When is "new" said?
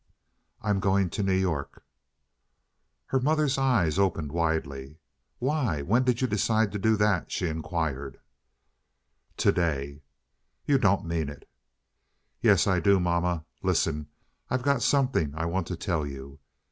1.21-1.33